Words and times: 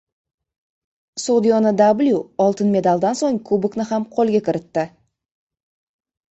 “So‘g‘diyona-W” 1.23 2.17
oltin 2.47 2.73
medaldan 2.77 3.21
so‘ng 3.21 3.39
Kubokni 3.53 3.89
ham 3.93 4.11
qo‘lga 4.19 4.45
kiritdi 4.51 4.91